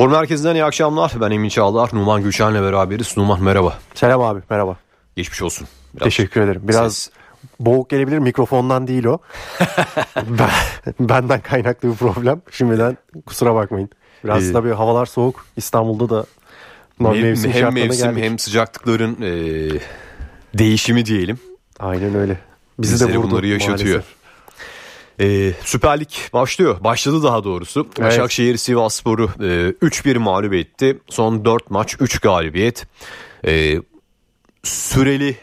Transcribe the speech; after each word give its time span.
Spor 0.00 0.10
Merkezi'nden 0.10 0.54
iyi 0.54 0.64
akşamlar. 0.64 1.12
Ben 1.20 1.30
Emin 1.30 1.48
Çağlar. 1.48 1.90
Numan 1.92 2.22
Gülşen'le 2.22 2.54
beraberiz. 2.54 3.16
Numan 3.16 3.42
merhaba. 3.42 3.78
Selam 3.94 4.22
abi 4.22 4.40
merhaba. 4.50 4.76
Geçmiş 5.16 5.42
olsun. 5.42 5.68
Biraz 5.94 6.04
Teşekkür 6.04 6.40
ederim. 6.40 6.62
Biraz 6.64 6.94
ses... 6.94 7.12
boğuk 7.60 7.90
gelebilir 7.90 8.18
mikrofondan 8.18 8.86
değil 8.86 9.04
o. 9.04 9.18
ben, 10.16 10.50
benden 11.00 11.40
kaynaklı 11.40 11.90
bir 11.90 11.96
problem. 11.96 12.42
Şimdiden 12.50 12.98
kusura 13.26 13.54
bakmayın. 13.54 13.90
Biraz 14.24 14.50
ee, 14.50 14.52
tabii 14.52 14.72
havalar 14.72 15.06
soğuk. 15.06 15.46
İstanbul'da 15.56 16.10
da 16.10 16.26
mev, 16.98 17.22
mevsim 17.22 17.52
hem 17.52 17.74
mevsim 17.74 18.10
geldik. 18.10 18.24
hem 18.24 18.38
sıcaklıkların 18.38 19.22
e, 19.22 19.32
değişimi 20.54 21.06
diyelim. 21.06 21.38
Aynen 21.78 22.14
öyle. 22.14 22.38
Bizi 22.78 22.94
Bizleri 22.94 23.12
de 23.12 23.18
vurdu 23.18 23.30
bunları 23.30 23.46
yaşatıyor. 23.46 23.94
Maalesef. 23.94 24.19
Ee, 25.20 25.52
Süper 25.64 26.00
Lig 26.00 26.10
başlıyor. 26.32 26.84
Başladı 26.84 27.22
daha 27.22 27.44
doğrusu. 27.44 27.80
Evet. 27.98 27.98
Başakşehir 28.08 28.56
Sivasspor'u 28.56 29.30
e, 29.40 29.70
3-1 29.82 30.18
mağlup 30.18 30.54
etti. 30.54 30.98
Son 31.08 31.44
4 31.44 31.70
maç 31.70 31.96
3 32.00 32.18
galibiyet. 32.18 32.86
E, 33.46 33.76
süreli 34.62 35.36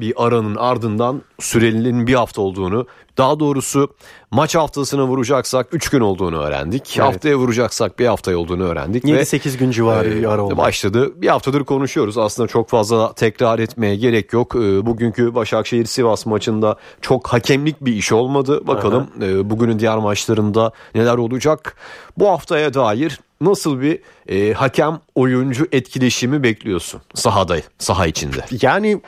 bir 0.00 0.12
aranın 0.16 0.56
ardından 0.56 1.22
sürelinin 1.40 2.06
bir 2.06 2.14
hafta 2.14 2.42
olduğunu 2.42 2.86
daha 3.18 3.40
doğrusu 3.40 3.94
maç 4.30 4.54
haftasına 4.54 5.06
vuracaksak 5.06 5.66
3 5.72 5.88
gün 5.88 6.00
olduğunu 6.00 6.36
öğrendik. 6.36 6.96
Evet. 6.96 7.08
Haftaya 7.08 7.36
vuracaksak 7.36 7.98
bir 7.98 8.06
hafta 8.06 8.36
olduğunu 8.36 8.62
öğrendik. 8.62 9.04
7-8 9.04 9.58
gün 9.58 9.70
civarı 9.70 10.08
e, 10.08 10.16
bir 10.16 10.24
ara 10.24 10.42
oldu. 10.42 10.56
Başladı. 10.56 11.22
Bir 11.22 11.28
haftadır 11.28 11.64
konuşuyoruz. 11.64 12.18
Aslında 12.18 12.48
çok 12.48 12.68
fazla 12.68 13.12
tekrar 13.12 13.58
etmeye 13.58 13.96
gerek 13.96 14.32
yok. 14.32 14.56
E, 14.56 14.86
bugünkü 14.86 15.34
Başakşehir 15.34 15.84
Sivas 15.84 16.26
maçında 16.26 16.76
çok 17.00 17.26
hakemlik 17.26 17.80
bir 17.80 17.92
iş 17.92 18.12
olmadı. 18.12 18.66
Bakalım 18.66 19.06
e, 19.22 19.50
bugünün 19.50 19.78
diğer 19.78 19.98
maçlarında 19.98 20.72
neler 20.94 21.16
olacak. 21.16 21.76
Bu 22.18 22.28
haftaya 22.28 22.74
dair 22.74 23.20
nasıl 23.40 23.80
bir 23.80 23.98
e, 24.28 24.52
hakem 24.52 25.00
oyuncu 25.14 25.66
etkileşimi 25.72 26.42
bekliyorsun 26.42 27.00
sahada, 27.14 27.56
saha 27.78 28.06
içinde? 28.06 28.44
Yani 28.62 29.00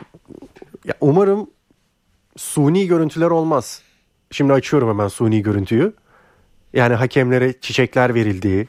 ya 0.85 0.95
umarım 1.01 1.51
suni 2.37 2.87
görüntüler 2.87 3.31
olmaz. 3.31 3.83
Şimdi 4.31 4.53
açıyorum 4.53 4.89
hemen 4.89 5.09
suni 5.09 5.43
görüntüyü. 5.43 5.93
Yani 6.73 6.95
hakemlere 6.95 7.61
çiçekler 7.61 8.15
verildiği, 8.15 8.69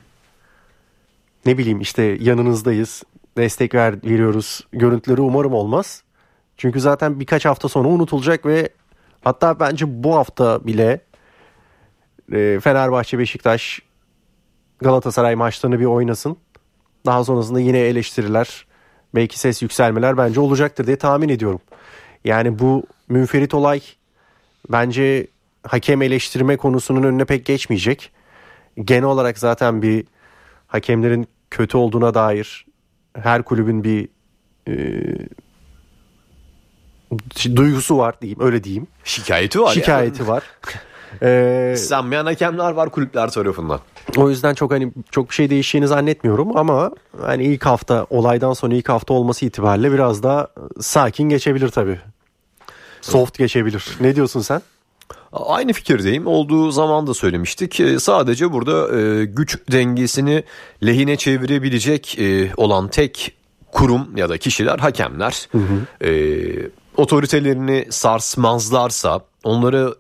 ne 1.45 1.58
bileyim 1.58 1.81
işte 1.81 2.03
yanınızdayız, 2.03 3.03
destek 3.38 3.75
ver, 3.75 4.03
veriyoruz 4.03 4.67
görüntüleri 4.72 5.22
umarım 5.22 5.53
olmaz. 5.53 6.03
Çünkü 6.58 6.80
zaten 6.80 7.20
birkaç 7.20 7.45
hafta 7.45 7.67
sonra 7.67 7.88
unutulacak 7.88 8.45
ve 8.45 8.70
hatta 9.23 9.59
bence 9.59 10.03
bu 10.03 10.16
hafta 10.16 10.66
bile 10.66 11.02
e, 12.31 12.59
Fenerbahçe, 12.59 13.20
Beşiktaş, 13.20 13.81
Galatasaray 14.80 15.36
maçlarını 15.36 15.80
bir 15.80 15.86
oynasın. 15.86 16.38
Daha 17.05 17.23
sonrasında 17.23 17.59
yine 17.59 17.80
eleştiriler, 17.80 18.66
belki 19.16 19.39
ses 19.39 19.61
yükselmeler 19.61 20.17
bence 20.17 20.39
olacaktır 20.39 20.88
diye 20.88 20.98
tahmin 20.98 21.30
ediyorum. 21.30 21.59
Yani 22.25 22.59
bu 22.59 22.83
münferit 23.09 23.53
olay 23.53 23.81
bence 24.69 25.27
hakem 25.67 26.02
eleştirme 26.02 26.57
konusunun 26.57 27.03
önüne 27.03 27.25
pek 27.25 27.45
geçmeyecek. 27.45 28.11
Genel 28.83 29.03
olarak 29.03 29.38
zaten 29.38 29.81
bir 29.81 30.05
hakemlerin 30.67 31.27
kötü 31.52 31.77
olduğuna 31.77 32.13
dair 32.13 32.65
her 33.13 33.43
kulübün 33.43 33.83
bir 33.83 34.09
e, 34.67 34.75
duygusu 37.55 37.97
var 37.97 38.21
diyeyim 38.21 38.39
öyle 38.41 38.63
diyeyim. 38.63 38.87
Şikayeti 39.03 39.61
var. 39.61 39.73
Şikayeti 39.73 40.21
yani. 40.21 40.31
var. 40.31 40.43
ee, 41.21 41.75
Sanmayan 41.77 42.25
hakemler 42.25 42.71
var 42.71 42.89
kulüpler 42.89 43.30
tarafından. 43.30 43.80
O 44.17 44.30
yüzden 44.30 44.53
çok 44.53 44.71
hani 44.71 44.91
çok 45.11 45.30
bir 45.30 45.35
şey 45.35 45.49
değişeceğini 45.49 45.87
zannetmiyorum 45.87 46.58
ama 46.58 46.91
hani 47.21 47.43
ilk 47.43 47.65
hafta 47.65 48.08
olaydan 48.09 48.53
sonra 48.53 48.75
ilk 48.75 48.89
hafta 48.89 49.13
olması 49.13 49.45
itibariyle 49.45 49.91
biraz 49.91 50.23
daha 50.23 50.48
sakin 50.80 51.30
geçebilir 51.30 51.69
tabii. 51.69 51.99
Soft 53.11 53.37
geçebilir. 53.37 53.86
Ne 53.99 54.15
diyorsun 54.15 54.41
sen? 54.41 54.61
Aynı 55.33 55.73
fikirdeyim. 55.73 56.27
Olduğu 56.27 56.71
zaman 56.71 57.08
da 57.08 57.14
söylemiştik. 57.14 57.81
Sadece 58.02 58.52
burada 58.52 58.99
e, 58.99 59.25
güç 59.25 59.58
dengesini 59.71 60.43
lehine 60.86 61.15
çevirebilecek 61.15 62.19
e, 62.19 62.52
olan 62.58 62.87
tek 62.87 63.36
kurum 63.71 64.17
ya 64.17 64.30
da 64.30 64.37
kişiler 64.37 64.80
hakemler. 64.80 65.47
Hı 65.52 65.58
hı. 65.58 66.08
E, 66.08 66.11
otoritelerini 66.97 67.87
sarsmazlarsa 67.89 69.19
onları 69.43 69.95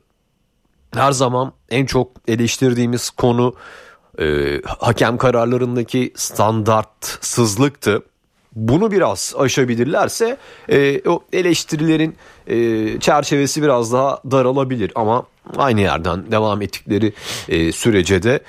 her 0.93 1.11
zaman 1.11 1.53
en 1.69 1.85
çok 1.85 2.11
eleştirdiğimiz 2.27 3.09
konu 3.09 3.55
e, 4.19 4.59
hakem 4.79 5.17
kararlarındaki 5.17 6.13
standartsızlıktı. 6.15 8.03
Bunu 8.55 8.91
biraz 8.91 9.33
aşabilirlerse 9.37 10.37
e, 10.69 11.09
o 11.09 11.23
eleştirilerin 11.33 12.15
e, 12.47 12.99
çerçevesi 12.99 13.63
biraz 13.63 13.93
daha 13.93 14.21
daralabilir 14.31 14.91
ama 14.95 15.23
aynı 15.57 15.81
yerden 15.81 16.31
devam 16.31 16.61
ettikleri 16.61 17.13
e, 17.49 17.71
sürece 17.71 18.23
de 18.23 18.39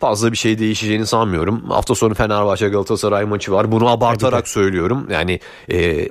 fazla 0.00 0.32
bir 0.32 0.36
şey 0.36 0.58
değişeceğini 0.58 1.06
sanmıyorum. 1.06 1.70
Hafta 1.70 1.94
sonu 1.94 2.14
Fenerbahçe 2.14 2.68
Galatasaray 2.68 3.24
maçı 3.24 3.52
var. 3.52 3.72
Bunu 3.72 3.88
abartarak 3.88 4.48
söylüyorum. 4.48 5.06
Yani 5.10 5.40
e, 5.72 6.08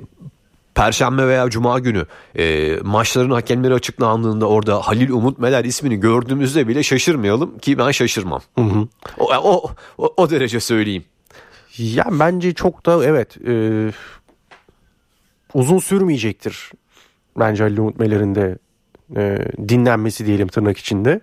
Perşembe 0.74 1.26
veya 1.26 1.50
Cuma 1.50 1.78
günü 1.78 2.06
e, 2.38 2.76
maçların 2.82 3.30
hakemleri 3.30 3.74
açıklandığında 3.74 4.48
orada 4.48 4.80
Halil 4.80 5.10
Umut 5.10 5.38
Meler 5.38 5.64
ismini 5.64 6.00
gördüğümüzde 6.00 6.68
bile 6.68 6.82
şaşırmayalım 6.82 7.58
ki 7.58 7.78
ben 7.78 7.90
şaşırmam. 7.90 8.40
Hı 8.58 8.64
hı. 8.64 8.88
O, 9.18 9.34
o, 9.34 9.70
o, 9.98 10.14
o 10.16 10.30
derece 10.30 10.60
söyleyeyim. 10.60 11.04
Ya 11.78 12.04
bence 12.10 12.54
çok 12.54 12.86
da 12.86 13.04
evet 13.04 13.36
e, 13.48 13.52
uzun 15.54 15.78
sürmeyecektir. 15.78 16.70
Bence 17.38 17.62
Halil 17.62 17.78
Umut 17.78 17.98
Meler'in 17.98 18.34
de 18.34 18.58
e, 19.16 19.38
dinlenmesi 19.68 20.26
diyelim 20.26 20.48
tırnak 20.48 20.78
içinde. 20.78 21.20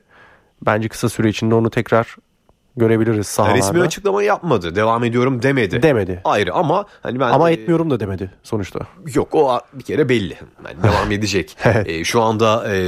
Bence 0.66 0.90
kısa 0.90 1.10
süre 1.10 1.30
içinde 1.30 1.56
onu 1.56 1.70
tekrar 1.70 2.16
görebiliriz 2.78 3.28
sahalarda. 3.28 3.58
Resmi 3.58 3.82
açıklama 3.82 4.24
yapmadı. 4.24 4.76
Devam 4.76 5.04
ediyorum 5.04 5.42
demedi. 5.42 5.84
Demedi. 5.84 6.22
Ayrı 6.24 6.54
ama 6.54 6.86
hani 7.02 7.20
ben 7.20 7.32
Ama 7.32 7.52
etmiyorum 7.52 7.90
da 7.90 8.00
demedi 8.00 8.32
sonuçta. 8.44 8.80
Yok 9.14 9.36
o 9.36 9.60
bir 9.74 9.84
kere 9.84 10.10
belli. 10.10 10.38
Yani 10.66 10.84
devam 10.84 11.12
edecek. 11.12 11.58
e, 11.86 12.04
şu 12.04 12.22
anda 12.22 12.76
e, 12.76 12.80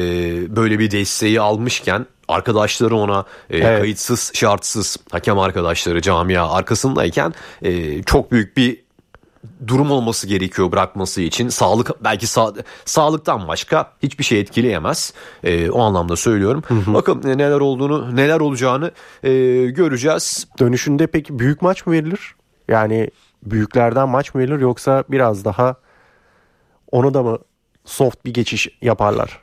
böyle 0.55 0.79
bir 0.79 0.91
desteği 0.91 1.41
almışken 1.41 2.05
arkadaşları 2.27 2.95
ona 2.95 3.25
e, 3.49 3.57
evet. 3.57 3.79
kayıtsız 3.79 4.31
şartsız 4.33 4.97
hakem 5.11 5.39
arkadaşları 5.39 6.01
camia 6.01 6.51
arkasındayken 6.51 7.33
e, 7.61 8.03
çok 8.03 8.31
büyük 8.31 8.57
bir 8.57 8.83
durum 9.67 9.91
olması 9.91 10.27
gerekiyor 10.27 10.71
bırakması 10.71 11.21
için. 11.21 11.49
Sağlık 11.49 12.03
belki 12.03 12.27
sağ, 12.27 12.53
sağlıktan 12.85 13.47
başka 13.47 13.91
hiçbir 14.03 14.23
şey 14.23 14.39
etkileyemez. 14.39 15.13
E, 15.43 15.69
o 15.69 15.81
anlamda 15.81 16.15
söylüyorum. 16.15 16.63
Hı 16.67 16.73
hı. 16.73 16.93
Bakın 16.93 17.23
e, 17.23 17.37
neler 17.37 17.59
olduğunu, 17.59 18.15
neler 18.15 18.39
olacağını 18.39 18.91
e, 19.23 19.31
göreceğiz. 19.65 20.47
Dönüşünde 20.59 21.07
peki 21.07 21.39
büyük 21.39 21.61
maç 21.61 21.85
mı 21.85 21.93
verilir? 21.93 22.35
Yani 22.67 23.09
büyüklerden 23.43 24.09
maç 24.09 24.33
mı 24.33 24.41
verilir 24.41 24.59
yoksa 24.59 25.03
biraz 25.09 25.45
daha 25.45 25.75
onu 26.91 27.13
da 27.13 27.23
mı 27.23 27.37
soft 27.85 28.25
bir 28.25 28.33
geçiş 28.33 28.67
yaparlar? 28.81 29.39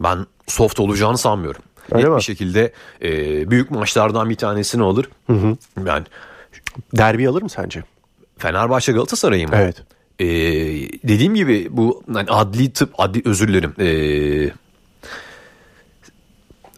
Ben 0.00 0.26
soft 0.46 0.80
olacağını 0.80 1.18
sanmıyorum. 1.18 1.62
Öyle 1.92 2.04
Net 2.04 2.12
mi? 2.12 2.16
bir 2.16 2.22
şekilde 2.22 2.72
e, 3.02 3.10
büyük 3.50 3.70
maçlardan 3.70 4.30
bir 4.30 4.34
tanesini 4.36 4.82
alır. 4.82 5.08
Hı 5.26 5.32
hı. 5.32 5.56
Ben 5.76 6.06
derbi 6.96 7.28
alır 7.28 7.42
mı 7.42 7.50
sence? 7.50 7.82
Fenerbahçe 8.38 8.92
Galatasaray'ı 8.92 9.48
mı? 9.48 9.54
Evet. 9.56 9.76
Ee, 10.18 10.26
dediğim 11.08 11.34
gibi 11.34 11.68
bu 11.70 12.02
yani 12.14 12.30
adli 12.30 12.72
tıp 12.72 13.00
adli 13.00 13.22
özür 13.24 13.48
dilerim. 13.48 13.74
Ee, 13.80 14.50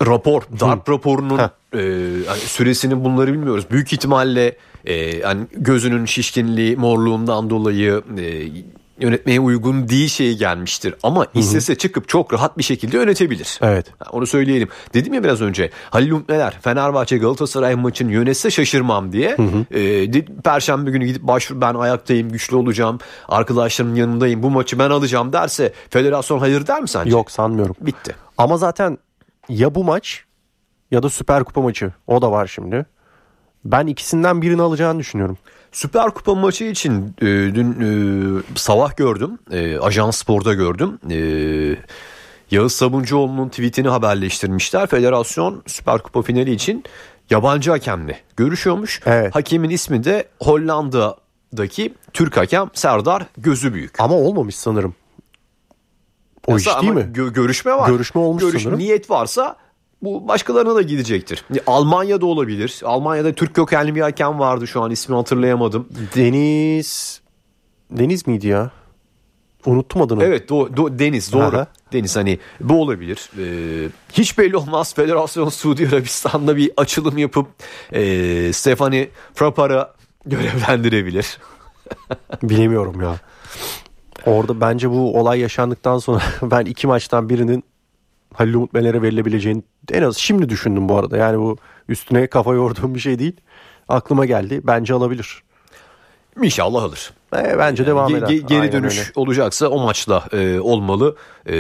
rapor, 0.06 0.43
darp 0.61 0.89
raporunun 0.89 1.39
e, 1.72 1.81
yani 2.27 2.39
süresini 2.39 3.04
bunları 3.04 3.33
bilmiyoruz. 3.33 3.65
Büyük 3.71 3.92
ihtimalle 3.92 4.57
e, 4.84 4.95
yani 5.16 5.47
gözünün 5.53 6.04
şişkinliği, 6.04 6.77
morluğundan 6.77 7.51
dolayı 7.51 8.03
e, 8.19 8.48
yönetmeye 9.01 9.41
uygun 9.41 9.89
değil 9.89 10.09
şeyi 10.09 10.37
gelmiştir. 10.37 10.95
Ama 11.03 11.27
istese 11.34 11.75
çıkıp 11.75 12.09
çok 12.09 12.33
rahat 12.33 12.59
bir 12.59 12.63
şekilde 12.63 12.97
yönetebilir. 12.97 13.59
Evet. 13.63 13.87
Onu 14.13 14.27
söyleyelim. 14.27 14.69
Dedim 14.95 15.15
ya 15.15 15.25
biraz 15.25 15.43
önce 15.43 15.71
Halil 15.91 16.10
Umtmeler 16.10 16.59
Fenerbahçe 16.60 17.19
Galatasaray 17.19 17.75
maçını 17.75 18.13
yönetse 18.13 18.51
şaşırmam 18.51 19.13
diye. 19.13 19.37
Hı 19.37 19.43
hı. 19.43 19.78
E, 19.78 20.25
Perşembe 20.45 20.91
günü 20.91 21.07
gidip 21.07 21.22
başvur 21.22 21.60
ben 21.60 21.75
ayaktayım 21.75 22.31
güçlü 22.31 22.57
olacağım. 22.57 22.98
Arkadaşlarımın 23.28 23.95
yanındayım 23.95 24.43
bu 24.43 24.51
maçı 24.51 24.78
ben 24.78 24.91
alacağım 24.91 25.33
derse 25.33 25.72
federasyon 25.91 26.39
hayır 26.39 26.66
der 26.66 26.83
mi 26.83 26.89
sence? 26.89 27.10
Yok 27.10 27.31
sanmıyorum. 27.31 27.77
Bitti. 27.81 28.15
Ama 28.39 28.57
zaten 28.57 28.98
ya 29.48 29.75
bu 29.75 29.84
maç 29.84 30.25
ya 30.91 31.03
da 31.03 31.10
Süper 31.10 31.45
Kupa 31.45 31.60
maçı 31.60 31.93
o 32.07 32.22
da 32.22 32.33
var 32.33 32.47
şimdi. 32.47 32.87
Ben 33.65 33.87
ikisinden 33.87 34.43
birini 34.43 34.63
alacağını 34.63 34.98
düşünüyorum. 34.98 35.39
Süper 35.77 36.11
Kupa 36.11 36.34
maçı 36.34 36.65
için 36.65 37.15
e, 37.21 37.27
dün 37.27 37.71
e, 37.81 37.89
sabah 38.57 38.97
gördüm. 38.97 39.39
E, 39.51 39.78
Ajans 39.78 40.17
Spor'da 40.17 40.55
gördüm. 40.55 40.99
E, 41.11 41.19
Yağız 42.51 42.73
Sabuncuoğlu'nun 42.73 43.49
tweetini 43.49 43.89
haberleştirmişler. 43.89 44.87
Federasyon 44.87 45.63
Süper 45.67 45.99
Kupa 45.99 46.23
finali 46.23 46.53
için 46.53 46.84
yabancı 47.31 47.71
hakemle 47.71 48.21
görüşüyormuş. 48.37 49.01
Evet. 49.07 49.34
Hakemin 49.34 49.71
ismi 49.71 50.05
de 50.05 50.28
Hollanda'daki 50.43 51.95
Türk 52.13 52.37
hakem 52.37 52.71
Serdar 52.75 53.27
Gözübüyük. 53.39 54.01
Ama 54.01 54.15
olmamış 54.15 54.57
sanırım. 54.57 54.95
O 56.47 56.57
iş 56.57 56.69
Ama 56.69 56.83
değil 56.83 56.93
mi? 56.93 57.13
gö- 57.15 57.33
görüşme 57.33 57.72
var. 57.72 57.89
Görüşme 57.91 58.21
olmuş 58.21 58.43
sanırım. 58.43 58.79
Niyet 58.79 59.11
varsa 59.11 59.57
bu 60.03 60.28
başkalarına 60.28 60.75
da 60.75 60.83
gidecektir. 60.83 61.45
Almanya'da 61.66 62.27
olabilir. 62.27 62.81
Almanya'da 62.84 63.33
Türk 63.33 63.54
kökenli 63.54 63.95
bir 63.95 64.01
hakem 64.01 64.39
vardı 64.39 64.66
şu 64.66 64.83
an 64.83 64.91
ismini 64.91 65.16
hatırlayamadım. 65.16 65.89
Deniz 66.16 67.21
Deniz 67.91 68.27
miydi 68.27 68.47
ya? 68.47 68.71
Unuttum 69.66 70.03
adını. 70.03 70.25
Evet 70.25 70.48
do, 70.48 70.54
do- 70.66 70.98
Deniz 70.98 71.33
doğru. 71.33 71.57
Aha. 71.57 71.66
Deniz 71.93 72.16
hani 72.16 72.39
bu 72.60 72.83
olabilir. 72.83 73.31
Ee, 73.39 73.89
hiç 74.13 74.39
belli 74.39 74.57
olmaz. 74.57 74.95
Federasyon 74.95 75.48
Suudi 75.48 75.89
Arabistan'da 75.89 76.57
bir 76.57 76.71
açılım 76.77 77.19
yapıp 77.19 77.47
e, 77.93 78.53
Stefani 78.53 79.09
Frappar'a 79.34 79.95
görevlendirebilir. 80.27 81.39
Bilemiyorum 82.43 83.01
ya. 83.03 83.16
Orada 84.27 84.60
bence 84.60 84.91
bu 84.91 85.19
olay 85.21 85.41
yaşandıktan 85.41 85.98
sonra 85.98 86.22
ben 86.43 86.65
iki 86.65 86.87
maçtan 86.87 87.28
birinin 87.28 87.65
Halil 88.36 88.54
Umut 88.54 88.72
Meler'e 88.72 89.03
verilebileceğini 89.03 89.62
en 89.92 90.03
az 90.03 90.16
şimdi 90.16 90.48
düşündüm 90.48 90.88
bu 90.88 90.97
arada. 90.98 91.16
Yani 91.16 91.38
bu 91.38 91.56
üstüne 91.88 92.27
kafa 92.27 92.54
yorduğum 92.54 92.94
bir 92.94 93.00
şey 93.00 93.18
değil. 93.18 93.36
Aklıma 93.88 94.27
geldi. 94.27 94.60
Bence 94.65 94.94
alabilir. 94.94 95.42
İnşallah 96.42 96.83
alır. 96.83 97.12
E, 97.36 97.59
bence 97.59 97.86
devam 97.86 98.12
Ge- 98.12 98.18
eder. 98.18 98.27
ge- 98.28 98.47
geri 98.47 98.60
Aynen 98.60 98.72
dönüş 98.72 98.98
öyle. 98.98 99.09
olacaksa 99.15 99.68
o 99.68 99.83
maçla 99.84 100.24
e, 100.33 100.59
olmalı. 100.60 101.16
E, 101.48 101.54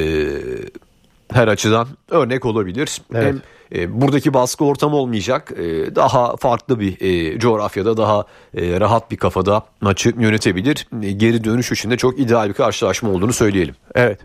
her 1.32 1.48
açıdan 1.48 1.88
örnek 2.10 2.44
olabilir. 2.46 3.00
Evet. 3.14 3.24
Hem 3.24 3.40
e, 3.80 4.00
buradaki 4.00 4.34
baskı 4.34 4.64
ortam 4.64 4.94
olmayacak. 4.94 5.52
E, 5.56 5.94
daha 5.96 6.36
farklı 6.36 6.80
bir 6.80 7.00
e, 7.00 7.38
coğrafyada 7.38 7.96
daha 7.96 8.24
e, 8.54 8.80
rahat 8.80 9.10
bir 9.10 9.16
kafada 9.16 9.62
maçı 9.80 10.12
yönetebilir. 10.18 10.88
E, 11.02 11.12
geri 11.12 11.44
dönüş 11.44 11.72
için 11.72 11.90
de 11.90 11.96
çok 11.96 12.18
ideal 12.18 12.48
bir 12.48 12.54
karşılaşma 12.54 13.10
olduğunu 13.10 13.32
söyleyelim. 13.32 13.74
Evet. 13.94 14.20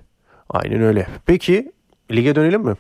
Aynen 0.50 0.82
öyle. 0.82 1.08
Peki 1.26 1.72
lige 2.12 2.36
dönelim 2.36 2.62
mi? 2.62 2.76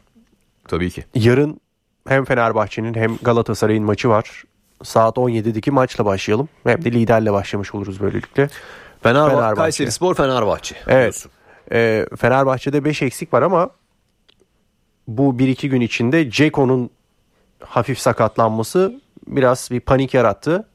Tabii 0.68 0.90
ki. 0.90 1.06
Yarın 1.16 1.62
hem 2.08 2.26
Fenerbahçe'nin 2.26 2.94
hem 2.94 3.18
Galatasaray'ın 3.22 3.84
maçı 3.84 4.10
var. 4.10 4.44
Saat 4.84 5.18
17'deki 5.18 5.72
maçla 5.72 6.06
başlayalım. 6.06 6.50
Hem 6.64 6.86
de 6.86 6.92
liderle 6.92 7.34
başlamış 7.34 7.76
oluruz 7.76 8.02
böylelikle. 8.02 8.50
Fenerbahçe, 9.04 9.36
Fenerbahçe. 9.36 9.56
Kayseri 9.56 9.92
Spor 9.92 10.16
Fenerbahçe. 10.16 10.76
Evet. 10.88 11.02
diyorsun. 11.02 11.32
Ee, 11.72 12.06
Fenerbahçe'de 12.18 12.86
5 12.86 13.02
eksik 13.02 13.34
var 13.34 13.42
ama 13.42 13.70
bu 15.08 15.40
1-2 15.40 15.68
gün 15.68 15.82
içinde 15.82 16.30
Ceko'nun 16.30 16.90
hafif 17.60 18.00
sakatlanması 18.00 19.02
biraz 19.28 19.70
bir 19.72 19.80
panik 19.80 20.14
yarattı. 20.14 20.68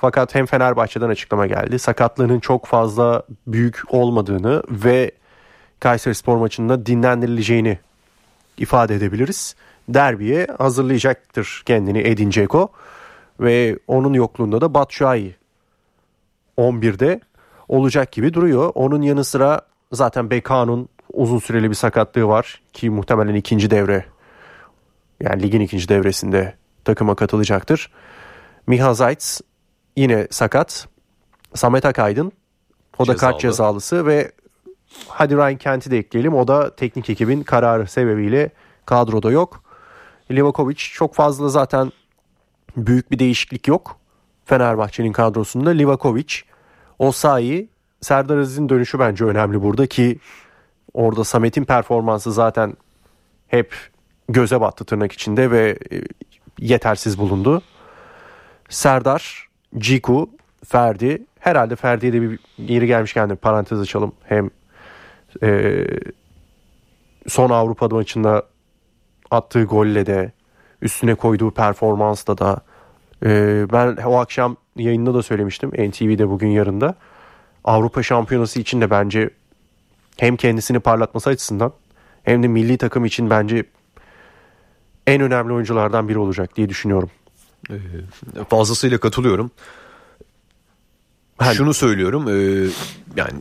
Fakat 0.00 0.34
hem 0.34 0.46
Fenerbahçe'den 0.46 1.08
açıklama 1.08 1.46
geldi. 1.46 1.78
Sakatlığının 1.78 2.40
çok 2.40 2.66
fazla 2.66 3.22
büyük 3.46 3.82
olmadığını 3.88 4.62
ve 4.70 5.10
Kayseri 5.80 6.14
Spor 6.14 6.36
maçında 6.36 6.86
dinlendirileceğini 6.86 7.78
ifade 8.58 8.94
edebiliriz. 8.94 9.54
Derbiye 9.88 10.46
hazırlayacaktır 10.58 11.62
kendini 11.66 11.98
Edin 11.98 12.30
Dzeko 12.30 12.68
ve 13.40 13.78
onun 13.86 14.12
yokluğunda 14.12 14.60
da 14.60 14.74
Batshuayi 14.74 15.36
11'de 16.58 17.20
olacak 17.68 18.12
gibi 18.12 18.34
duruyor. 18.34 18.72
Onun 18.74 19.02
yanı 19.02 19.24
sıra 19.24 19.60
zaten 19.92 20.30
Beka'nın 20.30 20.88
uzun 21.12 21.38
süreli 21.38 21.70
bir 21.70 21.74
sakatlığı 21.74 22.28
var 22.28 22.60
ki 22.72 22.90
muhtemelen 22.90 23.34
ikinci 23.34 23.70
devre 23.70 24.04
yani 25.20 25.42
ligin 25.42 25.60
ikinci 25.60 25.88
devresinde 25.88 26.54
takıma 26.84 27.14
katılacaktır. 27.14 27.90
Miha 28.66 28.94
Zayt 28.94 29.40
yine 29.96 30.28
sakat. 30.30 30.88
Samet 31.54 31.84
Akaydın 31.84 32.32
o 32.98 33.06
da 33.06 33.16
kart 33.16 33.40
cezalısı 33.40 34.06
ve 34.06 34.32
hadi 35.08 35.36
Ryan 35.36 35.56
Kent'i 35.56 35.90
de 35.90 35.98
ekleyelim. 35.98 36.34
O 36.34 36.48
da 36.48 36.76
teknik 36.76 37.10
ekibin 37.10 37.42
kararı 37.42 37.86
sebebiyle 37.86 38.50
kadroda 38.86 39.30
yok. 39.30 39.62
Livakovic 40.30 40.76
çok 40.76 41.14
fazla 41.14 41.48
zaten 41.48 41.92
büyük 42.76 43.10
bir 43.10 43.18
değişiklik 43.18 43.68
yok. 43.68 43.96
Fenerbahçe'nin 44.44 45.12
kadrosunda 45.12 45.70
Livakovic, 45.70 46.34
Osayi, 46.98 47.68
Serdar 48.00 48.38
Aziz'in 48.38 48.68
dönüşü 48.68 48.98
bence 48.98 49.24
önemli 49.24 49.62
burada 49.62 49.86
ki 49.86 50.18
orada 50.94 51.24
Samet'in 51.24 51.64
performansı 51.64 52.32
zaten 52.32 52.74
hep 53.48 53.74
göze 54.28 54.60
battı 54.60 54.84
tırnak 54.84 55.12
içinde 55.12 55.50
ve 55.50 55.78
e, 55.92 56.02
yetersiz 56.58 57.18
bulundu. 57.18 57.62
Serdar, 58.68 59.48
Ciku, 59.78 60.30
Ferdi. 60.64 61.22
Herhalde 61.38 61.76
Ferdi'ye 61.76 62.12
de 62.12 62.22
bir 62.22 62.38
geri 62.66 62.86
gelmişken 62.86 63.30
de 63.30 63.34
parantez 63.34 63.80
açalım. 63.80 64.12
Hem 64.24 64.50
e, 65.42 65.86
son 67.28 67.50
Avrupa 67.50 67.88
maçında 67.88 68.46
attığı 69.30 69.64
golle 69.64 70.06
de 70.06 70.32
üstüne 70.82 71.14
koyduğu 71.14 71.50
performansla 71.50 72.38
da 72.38 72.60
e, 73.24 73.66
ben 73.72 73.96
o 73.96 74.16
akşam 74.16 74.56
yayında 74.76 75.14
da 75.14 75.22
söylemiştim 75.22 75.70
NTV'de 75.70 76.28
bugün 76.28 76.48
yarında 76.48 76.94
Avrupa 77.64 78.02
Şampiyonası 78.02 78.60
için 78.60 78.80
de 78.80 78.90
bence 78.90 79.30
hem 80.16 80.36
kendisini 80.36 80.80
parlatması 80.80 81.30
açısından 81.30 81.72
hem 82.22 82.42
de 82.42 82.48
milli 82.48 82.78
takım 82.78 83.04
için 83.04 83.30
bence 83.30 83.64
en 85.06 85.20
önemli 85.20 85.52
oyunculardan 85.52 86.08
biri 86.08 86.18
olacak 86.18 86.56
diye 86.56 86.68
düşünüyorum. 86.68 87.10
Fazlasıyla 88.48 88.98
katılıyorum. 88.98 89.50
Ben- 91.40 91.52
Şunu 91.52 91.74
söylüyorum. 91.74 92.28
e, 92.28 92.68
yani 93.16 93.40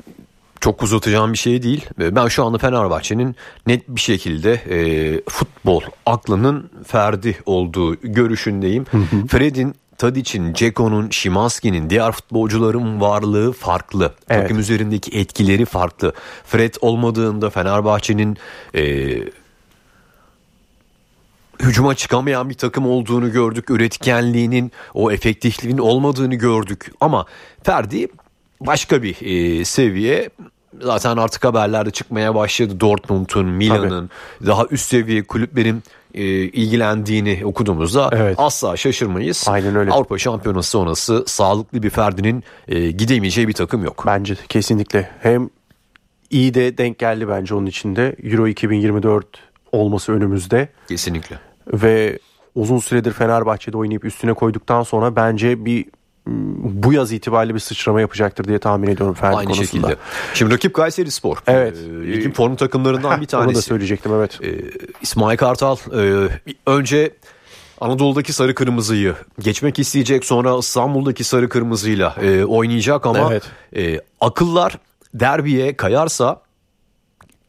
çok 0.61 0.83
uzatacağım 0.83 1.33
bir 1.33 1.37
şey 1.37 1.63
değil. 1.63 1.85
Ben 1.99 2.27
şu 2.27 2.45
anda 2.45 2.57
Fenerbahçe'nin 2.57 3.35
net 3.67 3.87
bir 3.87 4.01
şekilde 4.01 4.53
e, 4.53 5.21
futbol 5.29 5.81
aklının 6.05 6.69
ferdi 6.87 7.37
olduğu 7.45 7.95
görüşündeyim. 7.95 8.85
Fred'in 9.27 9.75
Tadic'in, 9.97 10.53
Ceko'nun, 10.53 11.09
Şimanski'nin, 11.09 11.89
diğer 11.89 12.11
futbolcuların 12.11 13.01
varlığı 13.01 13.51
farklı. 13.51 14.13
Evet. 14.29 14.41
Takım 14.41 14.59
üzerindeki 14.59 15.19
etkileri 15.19 15.65
farklı. 15.65 16.13
Fred 16.45 16.73
olmadığında 16.81 17.49
Fenerbahçe'nin 17.49 18.37
e, 18.75 19.15
hücuma 21.59 21.95
çıkamayan 21.95 22.49
bir 22.49 22.53
takım 22.53 22.87
olduğunu 22.87 23.31
gördük. 23.31 23.69
Üretkenliğinin, 23.69 24.71
o 24.93 25.11
efektifliğinin 25.11 25.81
olmadığını 25.81 26.35
gördük. 26.35 26.91
Ama 26.99 27.25
Ferdi 27.63 28.07
başka 28.61 29.03
bir 29.03 29.17
e, 29.21 29.65
seviye. 29.65 30.29
Zaten 30.81 31.17
artık 31.17 31.43
haberlerde 31.45 31.91
çıkmaya 31.91 32.35
başladı. 32.35 32.79
Dortmund'un, 32.79 33.45
Milan'ın, 33.45 34.09
daha 34.45 34.65
üst 34.71 34.89
seviye 34.89 35.23
kulüplerin 35.23 35.83
e, 36.13 36.23
ilgilendiğini 36.23 37.41
okuduğumuzda 37.45 38.09
Evet. 38.13 38.35
asla 38.39 38.77
şaşırmayız. 38.77 39.45
Aynen 39.47 39.75
öyle. 39.75 39.91
Avrupa 39.91 40.17
Şampiyonası 40.17 40.69
sonrası 40.69 41.23
sağlıklı 41.27 41.83
bir 41.83 41.89
Ferdi'nin 41.89 42.43
e, 42.67 42.91
gidemeyeceği 42.91 43.47
bir 43.47 43.53
takım 43.53 43.83
yok. 43.83 44.03
Bence 44.05 44.37
de 44.37 44.41
kesinlikle. 44.49 45.09
Hem 45.19 45.49
iyi 46.29 46.53
de 46.53 46.77
denk 46.77 46.99
geldi 46.99 47.27
bence 47.27 47.55
onun 47.55 47.65
içinde. 47.65 48.15
Euro 48.23 48.47
2024 48.47 49.25
olması 49.71 50.11
önümüzde. 50.11 50.69
Kesinlikle. 50.87 51.39
Ve 51.73 52.19
uzun 52.55 52.79
süredir 52.79 53.13
Fenerbahçe'de 53.13 53.77
oynayıp 53.77 54.05
üstüne 54.05 54.33
koyduktan 54.33 54.83
sonra 54.83 55.15
bence 55.15 55.65
bir 55.65 55.85
bu 56.59 56.93
yaz 56.93 57.11
itibariyle 57.11 57.53
bir 57.55 57.59
sıçrama 57.59 58.01
yapacaktır 58.01 58.45
diye 58.45 58.59
tahmin 58.59 58.87
ediyorum 58.87 59.13
Ferdi 59.15 59.35
Aynı 59.35 59.47
konusunda. 59.47 59.87
şekilde. 59.87 60.01
Şimdi 60.33 60.53
rakip 60.53 60.73
Kayseri 60.73 61.11
Spor. 61.11 61.37
Evet. 61.47 61.77
E, 61.77 62.11
ligin 62.11 62.31
form 62.31 62.55
takımlarından 62.55 63.11
bir 63.11 63.15
Onu 63.15 63.21
da 63.21 63.27
tanesi. 63.27 63.61
söyleyecektim 63.61 64.11
evet. 64.13 64.39
Ee, 64.43 64.47
İsmail 65.01 65.37
Kartal 65.37 65.77
e, 65.93 66.29
önce 66.65 67.11
Anadolu'daki 67.81 68.33
sarı 68.33 68.55
kırmızıyı 68.55 69.15
geçmek 69.39 69.79
isteyecek 69.79 70.25
sonra 70.25 70.57
İstanbul'daki 70.59 71.23
sarı 71.23 71.49
kırmızıyla 71.49 72.15
e, 72.21 72.43
oynayacak 72.43 73.05
ama 73.05 73.27
Evet. 73.31 73.43
e, 73.75 74.01
akıllar 74.21 74.77
derbiye 75.13 75.77
kayarsa 75.77 76.41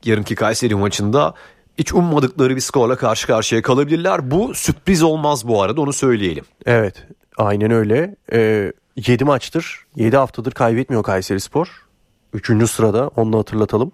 yarınki 0.04 0.34
Kayseri 0.34 0.74
maçında 0.74 1.34
hiç 1.78 1.92
ummadıkları 1.92 2.56
bir 2.56 2.60
skorla 2.60 2.96
karşı 2.96 3.26
karşıya 3.26 3.62
kalabilirler. 3.62 4.30
Bu 4.30 4.54
sürpriz 4.54 5.02
olmaz 5.02 5.48
bu 5.48 5.62
arada 5.62 5.80
onu 5.80 5.92
söyleyelim. 5.92 6.44
Evet 6.66 6.94
aynen 7.40 7.70
öyle. 7.70 8.16
Ee, 8.32 8.72
7 8.96 9.24
maçtır 9.24 9.86
7 9.96 10.16
haftadır 10.16 10.52
kaybetmiyor 10.52 11.02
Kayseri 11.02 11.40
Spor. 11.40 11.86
3. 12.32 12.70
sırada 12.70 13.08
onu 13.16 13.38
hatırlatalım. 13.38 13.92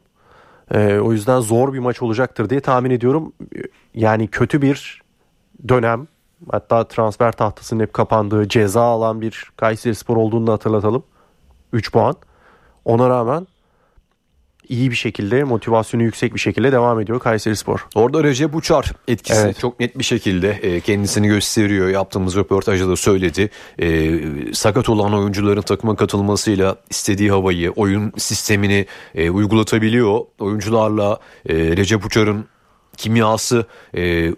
Ee, 0.75 0.99
o 0.99 1.13
yüzden 1.13 1.41
zor 1.41 1.73
bir 1.73 1.79
maç 1.79 2.03
olacaktır 2.03 2.51
diye 2.51 2.61
tahmin 2.61 2.91
ediyorum. 2.91 3.33
Yani 3.95 4.29
kötü 4.29 4.63
bir 4.63 5.03
dönem 5.69 6.07
hatta 6.51 6.89
transfer 6.89 7.33
tahtasının 7.33 7.83
hep 7.83 7.93
kapandığı 7.93 8.49
ceza 8.49 8.83
alan 8.83 9.21
bir 9.21 9.51
Kayseri 9.57 9.95
Spor 9.95 10.17
olduğunu 10.17 10.47
da 10.47 10.53
hatırlatalım. 10.53 11.03
3 11.73 11.93
puan. 11.93 12.17
Ona 12.85 13.09
rağmen 13.09 13.47
iyi 14.69 14.91
bir 14.91 14.97
şekilde 14.97 15.45
motivasyonu 15.45 16.03
yüksek 16.03 16.35
bir 16.35 16.41
şekilde 16.41 16.73
devam 16.73 17.01
ediyor 17.01 17.21
Kayseri 17.21 17.57
Spor. 17.57 17.87
Orada 17.95 18.25
Recep 18.25 18.55
Uçar 18.55 18.93
etkisi 19.09 19.41
Evet. 19.41 19.59
çok 19.59 19.81
net 19.81 19.99
bir 19.99 20.05
şekilde 20.05 20.51
e, 20.51 20.81
kendisini 20.81 21.29
gösteriyor. 21.29 21.89
Yaptığımız 21.89 22.37
röportajda 22.37 22.89
da 22.89 22.97
söyledi. 22.97 23.51
E, 23.79 24.21
sakat 24.53 24.89
olan 24.89 25.15
oyuncuların 25.15 25.63
takıma 25.63 25.97
katılmasıyla 25.97 26.77
istediği 26.91 27.31
havayı, 27.31 27.71
oyun 27.71 28.13
sistemini 28.19 28.87
e, 29.15 29.31
uygulatabiliyor. 29.31 30.21
Oyuncularla 30.39 31.21
Recep 31.49 32.07
Uçar'ın 32.07 32.45
kimyası 32.97 33.67
e, 33.97 34.33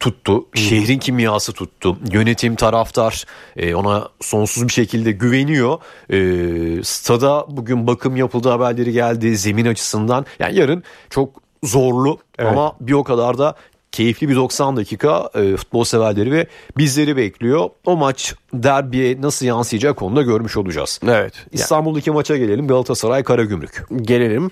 tuttu. 0.00 0.46
Şehrin 0.54 0.98
kimyası 0.98 1.52
tuttu. 1.52 1.98
Yönetim, 2.12 2.54
taraftar 2.54 3.24
e, 3.56 3.74
ona 3.74 4.08
sonsuz 4.20 4.68
bir 4.68 4.72
şekilde 4.72 5.12
güveniyor. 5.12 5.78
E, 6.10 6.82
stada 6.84 7.46
bugün 7.48 7.86
bakım 7.86 8.16
yapıldı 8.16 8.48
haberleri 8.48 8.92
geldi 8.92 9.36
zemin 9.36 9.66
açısından. 9.66 10.26
Yani 10.38 10.58
yarın 10.58 10.82
çok 11.10 11.42
zorlu 11.62 12.18
Evet. 12.38 12.52
ama 12.52 12.76
bir 12.80 12.92
o 12.92 13.04
kadar 13.04 13.38
da 13.38 13.54
keyifli 13.92 14.28
bir 14.28 14.36
90 14.36 14.76
dakika 14.76 15.30
e, 15.34 15.56
futbol 15.56 15.84
severleri 15.84 16.32
ve 16.32 16.46
bizleri 16.76 17.16
bekliyor. 17.16 17.70
O 17.86 17.96
maç 17.96 18.34
derbiye 18.54 19.22
nasıl 19.22 19.46
yansıyacak 19.46 20.02
onu 20.02 20.16
da 20.16 20.22
görmüş 20.22 20.56
olacağız. 20.56 21.00
Evet. 21.08 21.46
İstanbul'daki 21.52 22.10
maça 22.10 22.36
gelelim 22.36 22.68
Galatasaray 22.68 23.22
Karagümrük. 23.22 23.84
Gelelim. 24.02 24.50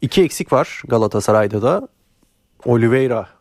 İki 0.00 0.22
eksik 0.22 0.52
var 0.52 0.82
Galatasaray'da 0.88 1.62
da. 1.62 1.88
Oliveira 2.64 3.33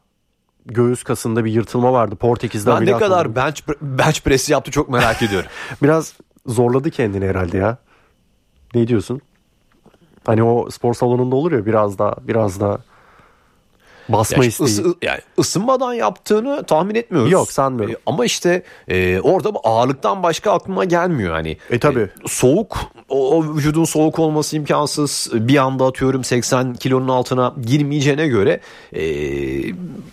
göğüs 0.66 1.04
kasında 1.04 1.46
bir 1.46 1.52
yırtılma 1.52 1.94
vardı. 1.94 2.16
Portekiz'de 2.16 2.72
Ben 2.72 2.86
ne 2.86 2.98
kadar 2.98 3.26
oldu. 3.26 3.36
bench, 3.36 3.62
bench 3.82 4.22
press 4.22 4.50
yaptı 4.50 4.72
çok 4.72 4.90
merak 4.90 5.22
ediyorum. 5.24 5.50
Biraz 5.84 6.14
zorladı 6.46 6.92
kendini 6.92 7.26
herhalde 7.28 7.58
ya. 7.58 7.78
Ne 8.76 8.88
diyorsun? 8.88 9.22
Hani 10.26 10.44
o 10.44 10.70
spor 10.70 10.94
salonunda 10.94 11.36
olur 11.36 11.52
ya 11.52 11.66
biraz 11.66 12.00
daha 12.00 12.16
biraz 12.22 12.60
daha 12.60 12.78
basma 14.10 14.44
Ya 14.44 14.50
isteği. 14.50 14.66
ısı- 14.66 14.96
yani 15.02 15.20
ısınmadan 15.40 15.94
yaptığını 15.94 16.64
tahmin 16.64 16.96
etmiyoruz. 16.96 17.32
Yok, 17.32 17.52
sanmıyorum. 17.52 17.96
E, 17.96 17.98
ama 18.06 18.26
işte 18.26 18.64
e, 18.88 19.20
orada 19.20 19.54
bu 19.54 19.60
ağırlıktan 19.64 20.24
başka 20.24 20.52
aklıma 20.52 20.86
gelmiyor. 20.86 21.34
Hani 21.34 21.58
E, 21.70 21.80
tabii. 21.80 22.10
soğuk 22.28 22.78
o, 23.10 23.38
o 23.38 23.56
vücudun 23.56 23.84
soğuk 23.86 24.20
olması 24.20 24.56
imkansız. 24.56 25.30
Bir 25.34 25.58
anda 25.58 25.86
atıyorum 25.86 26.24
80 26.24 26.74
kilonun 26.74 27.08
altına 27.08 27.54
girmeyeceğine 27.66 28.28
göre 28.28 28.60
e, 28.94 29.04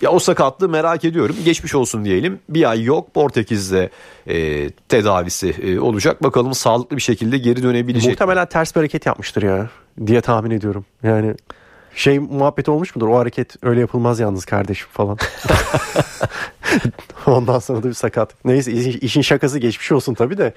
ya 0.02 0.10
o 0.10 0.18
sakatlığı 0.18 0.68
merak 0.68 1.04
ediyorum. 1.04 1.36
Geçmiş 1.44 1.74
olsun 1.74 2.04
diyelim. 2.04 2.38
Bir 2.48 2.70
ay 2.70 2.84
yok 2.84 3.14
Portekiz'de 3.14 3.90
e, 4.28 4.70
tedavisi 4.70 5.48
e, 5.62 5.80
olacak. 5.80 6.22
Bakalım 6.22 6.54
sağlıklı 6.54 6.96
bir 6.96 7.02
şekilde 7.02 7.38
geri 7.38 7.62
dönebilecek. 7.62 8.10
Muhtemelen 8.10 8.46
ters 8.48 8.74
bir 8.74 8.80
hareket 8.80 9.06
yapmıştır 9.06 9.42
ya 9.42 9.70
diye 10.06 10.20
tahmin 10.20 10.50
ediyorum. 10.50 10.84
Yani 11.02 11.34
şey 12.00 12.18
muhabbet 12.18 12.68
olmuş 12.68 12.96
mudur? 12.96 13.08
O 13.08 13.18
hareket 13.18 13.56
öyle 13.62 13.80
yapılmaz 13.80 14.20
yalnız 14.20 14.44
kardeşim 14.44 14.88
falan. 14.92 15.18
Ondan 17.26 17.58
sonra 17.58 17.82
da 17.82 17.88
bir 17.88 17.94
sakat. 17.94 18.34
Neyse 18.44 18.72
işin- 18.72 19.22
şakası 19.22 19.58
geçmiş 19.58 19.92
olsun 19.92 20.14
tabii 20.14 20.38
de. 20.38 20.54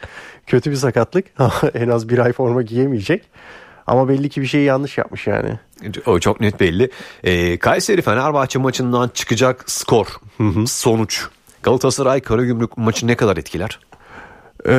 Kötü 0.47 0.71
bir 0.71 0.75
sakatlık. 0.75 1.25
en 1.73 1.89
az 1.89 2.09
bir 2.09 2.19
ay 2.19 2.33
forma 2.33 2.61
giyemeyecek. 2.61 3.23
Ama 3.87 4.09
belli 4.09 4.29
ki 4.29 4.41
bir 4.41 4.47
şeyi 4.47 4.65
yanlış 4.65 4.97
yapmış 4.97 5.27
yani. 5.27 5.59
O 6.05 6.19
çok 6.19 6.41
net 6.41 6.59
belli. 6.59 6.89
Ee, 7.23 7.57
Kayseri 7.59 8.01
Fenerbahçe 8.01 8.59
maçından 8.59 9.11
çıkacak 9.13 9.71
skor, 9.71 10.07
sonuç. 10.67 11.25
Galatasaray 11.63 12.21
Karagümrük 12.21 12.77
maçı 12.77 13.07
ne 13.07 13.15
kadar 13.15 13.37
etkiler? 13.37 13.79
Ee, 14.67 14.71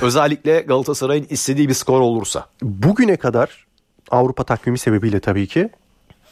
Özellikle 0.00 0.60
Galatasaray'ın 0.60 1.26
istediği 1.30 1.68
bir 1.68 1.74
skor 1.74 2.00
olursa. 2.00 2.46
bugüne 2.62 3.16
kadar 3.16 3.64
Avrupa 4.10 4.44
takvimi 4.44 4.78
sebebiyle 4.78 5.20
tabii 5.20 5.46
ki 5.46 5.68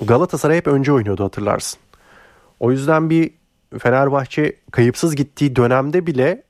Galatasaray 0.06 0.56
hep 0.56 0.66
önce 0.66 0.92
oynuyordu 0.92 1.24
hatırlarsın. 1.24 1.80
O 2.60 2.70
yüzden 2.70 3.10
bir 3.10 3.30
Fenerbahçe 3.78 4.56
kayıpsız 4.70 5.16
gittiği 5.16 5.56
dönemde 5.56 6.06
bile 6.06 6.42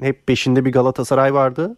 hep 0.00 0.26
peşinde 0.26 0.64
bir 0.64 0.72
Galatasaray 0.72 1.34
vardı 1.34 1.76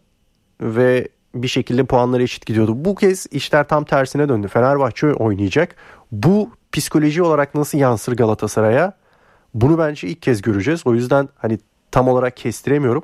ve 0.61 1.07
bir 1.35 1.47
şekilde 1.47 1.83
puanları 1.83 2.23
eşit 2.23 2.45
gidiyordu. 2.45 2.73
Bu 2.75 2.95
kez 2.95 3.27
işler 3.31 3.67
tam 3.67 3.83
tersine 3.83 4.29
döndü. 4.29 4.47
Fenerbahçe 4.47 5.13
oynayacak. 5.13 5.75
Bu 6.11 6.49
psikoloji 6.71 7.23
olarak 7.23 7.55
nasıl 7.55 7.77
yansır 7.77 8.15
Galatasaray'a? 8.15 8.93
Bunu 9.53 9.77
bence 9.77 10.07
ilk 10.07 10.21
kez 10.21 10.41
göreceğiz. 10.41 10.81
O 10.85 10.93
yüzden 10.93 11.29
hani 11.37 11.59
tam 11.91 12.07
olarak 12.07 12.37
kestiremiyorum. 12.37 13.03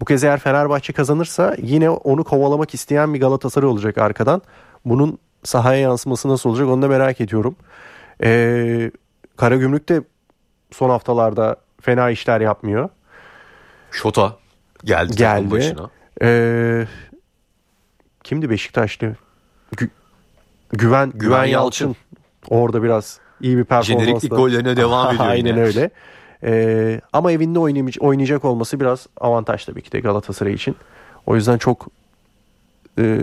Bu 0.00 0.04
kez 0.04 0.24
eğer 0.24 0.38
Fenerbahçe 0.38 0.92
kazanırsa 0.92 1.56
yine 1.62 1.90
onu 1.90 2.24
kovalamak 2.24 2.74
isteyen 2.74 3.14
bir 3.14 3.20
Galatasaray 3.20 3.68
olacak 3.68 3.98
arkadan. 3.98 4.42
Bunun 4.84 5.18
sahaya 5.44 5.80
yansıması 5.80 6.28
nasıl 6.28 6.50
olacak 6.50 6.68
onu 6.68 6.82
da 6.82 6.88
merak 6.88 7.20
ediyorum. 7.20 7.56
Ee, 8.22 8.90
Karagümrük 9.36 9.88
de 9.88 10.02
son 10.70 10.90
haftalarda 10.90 11.56
fena 11.80 12.10
işler 12.10 12.40
yapmıyor. 12.40 12.88
Şota 13.90 14.36
geldi, 14.84 15.16
Geldi. 15.16 15.50
başına. 15.50 15.90
Ee, 16.22 16.86
kimdi 18.24 18.50
Beşiktaşlı? 18.50 19.16
Gü- 19.76 19.88
Güven, 20.72 21.12
Güven, 21.14 21.44
Yalçın. 21.44 21.86
Yalçın. 21.86 21.96
Orada 22.48 22.82
biraz 22.82 23.20
iyi 23.40 23.56
bir 23.58 23.64
performansla. 23.64 24.04
Jeneriklik 24.06 24.30
gollerine 24.32 24.76
devam 24.76 25.08
ediyor 25.14 25.26
Aynen 25.30 25.50
yine. 25.50 25.62
öyle. 25.62 25.90
Ee, 26.42 27.00
ama 27.12 27.32
evinde 27.32 27.58
oynayacak 28.00 28.44
olması 28.44 28.80
biraz 28.80 29.06
avantaj 29.20 29.64
tabii 29.64 29.82
ki 29.82 29.92
de 29.92 30.00
Galatasaray 30.00 30.52
için. 30.52 30.76
O 31.26 31.34
yüzden 31.34 31.58
çok 31.58 31.86
e, 32.98 33.18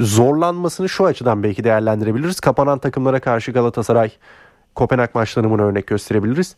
zorlanmasını 0.00 0.88
şu 0.88 1.06
açıdan 1.06 1.42
belki 1.42 1.64
değerlendirebiliriz. 1.64 2.40
Kapanan 2.40 2.78
takımlara 2.78 3.20
karşı 3.20 3.52
Galatasaray 3.52 4.10
Kopenhag 4.74 5.14
maçlarını 5.14 5.50
buna 5.50 5.62
örnek 5.62 5.86
gösterebiliriz. 5.86 6.56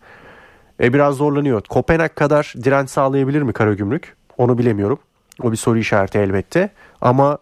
E, 0.81 0.95
biraz 0.95 1.17
zorlanıyor. 1.17 1.63
Kopenhag 1.69 2.15
kadar 2.15 2.55
direnç 2.65 2.91
sağlayabilir 2.91 3.43
mi 3.43 3.53
Karagümrük? 3.53 4.17
Onu 4.39 4.59
bilemiyorum. 4.59 4.99
O 5.43 5.53
bir 5.53 5.57
soru 5.57 5.79
işareti 5.79 6.19
elbette. 6.19 6.71
Ama 7.01 7.39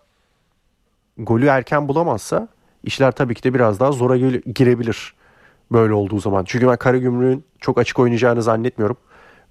golü 1.19 1.47
erken 1.47 1.89
bulamazsa 1.89 2.49
işler 2.83 3.13
tabii 3.13 3.35
ki 3.35 3.43
de 3.43 3.55
biraz 3.55 3.81
daha 3.81 3.93
zora 3.93 4.17
girebilir 4.55 5.15
böyle 5.73 5.93
olduğu 5.93 6.19
zaman. 6.19 6.45
Çünkü 6.45 6.67
ben 6.67 6.77
Karagümrük'ün 6.77 7.45
çok 7.61 7.79
açık 7.79 7.99
oynayacağını 7.99 8.43
zannetmiyorum. 8.43 8.97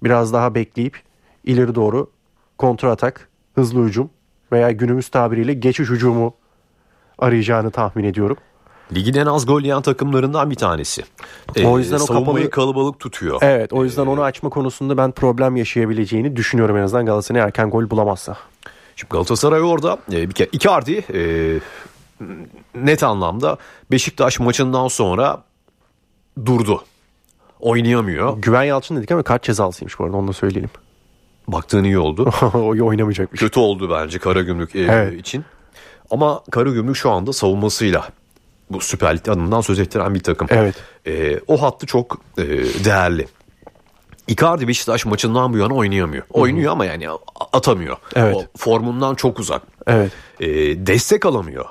Biraz 0.02 0.32
daha 0.32 0.54
bekleyip 0.54 1.00
ileri 1.44 1.74
doğru 1.74 2.10
kontra 2.58 2.90
atak, 2.90 3.28
hızlı 3.54 3.84
hücum 3.84 4.10
veya 4.52 4.70
günümüz 4.70 5.08
tabiriyle 5.08 5.54
geçiş 5.54 5.88
hücumu 5.88 6.34
arayacağını 7.18 7.70
tahmin 7.70 8.04
ediyorum. 8.04 8.36
Ligin 8.94 9.14
en 9.14 9.26
az 9.26 9.46
gol 9.46 9.60
yiyen 9.62 9.82
takımlarından 9.82 10.50
bir 10.50 10.54
tanesi. 10.54 11.02
Ee, 11.56 11.66
O 11.66 11.78
yüzden 11.78 11.96
o 11.96 11.98
savunmayı 11.98 12.50
kapalı- 12.50 12.50
kalabalık 12.50 13.00
tutuyor. 13.00 13.38
Evet 13.42 13.72
o 13.72 13.84
yüzden 13.84 14.06
onu 14.06 14.22
açma 14.22 14.50
konusunda 14.50 14.96
ben 14.96 15.12
problem 15.12 15.56
yaşayabileceğini 15.56 16.36
düşünüyorum 16.36 16.76
en 16.76 16.82
azından 16.82 17.06
Galatasaray 17.06 17.42
erken 17.42 17.70
gol 17.70 17.90
bulamazsa. 17.90 18.36
Şimdi 18.96 19.10
Galatasaray 19.10 19.60
orada 19.62 19.98
e, 20.12 20.28
bir 20.28 20.34
kere 20.34 20.48
Icardi 20.52 21.04
e, 21.14 21.20
net 22.74 23.02
anlamda 23.02 23.56
Beşiktaş 23.90 24.40
maçından 24.40 24.88
sonra 24.88 25.42
durdu. 26.46 26.84
Oynayamıyor. 27.60 28.38
Güven 28.38 28.62
Yalçın 28.64 28.96
dedik 28.96 29.10
ama 29.12 29.22
kart 29.22 29.42
cezalısıymış 29.42 29.98
bu 29.98 30.04
arada 30.04 30.16
onu 30.16 30.28
da 30.28 30.32
söyleyelim. 30.32 30.70
Baktığın 31.48 31.84
iyi 31.84 31.98
oldu. 31.98 32.30
o 32.54 32.58
oynamayacakmış. 32.86 33.40
Kötü 33.40 33.60
oldu 33.60 33.90
bence 33.90 34.18
Karagümrük 34.18 34.76
Evet. 34.76 35.20
için. 35.20 35.44
Ama 36.10 36.42
Karagümrük 36.50 36.96
şu 36.96 37.10
anda 37.10 37.32
savunmasıyla 37.32 38.08
bu 38.70 38.80
Süper 38.80 39.16
Lig 39.16 39.28
adından 39.28 39.60
söz 39.60 39.78
ettiren 39.78 40.14
bir 40.14 40.20
takım. 40.22 40.48
Evet. 40.50 40.74
E, 41.06 41.40
o 41.46 41.62
hattı 41.62 41.86
çok 41.86 42.20
e, 42.38 42.42
değerli. 42.84 43.26
Icardi 44.28 44.68
Beşiktaş 44.68 45.06
maçından 45.06 45.52
bu 45.52 45.58
yana 45.58 45.74
oynayamıyor. 45.74 46.22
Oynuyor 46.30 46.72
ama 46.72 46.84
yani 46.84 47.08
atamıyor. 47.52 47.96
Evet. 48.14 48.36
O 48.36 48.44
formundan 48.58 49.14
çok 49.14 49.38
uzak. 49.38 49.62
Evet. 49.86 50.12
E, 50.40 50.46
destek 50.86 51.26
alamıyor. 51.26 51.64